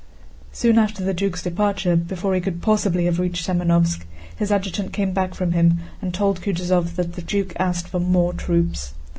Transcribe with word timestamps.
Soon 0.51 0.79
after 0.79 1.03
the 1.03 1.13
duke's 1.13 1.43
departure—before 1.43 2.33
he 2.33 2.41
could 2.41 2.59
possibly 2.59 3.05
have 3.05 3.19
reached 3.19 3.45
Semënovsk—his 3.47 4.51
adjutant 4.51 4.93
came 4.93 5.11
back 5.13 5.35
from 5.35 5.51
him 5.51 5.77
and 6.01 6.11
told 6.11 6.41
Kutúzov 6.41 6.95
that 6.95 7.13
the 7.13 7.21
duke 7.21 7.53
asked 7.59 7.87
for 7.87 7.99
more 7.99 8.33
troops. 8.33 8.95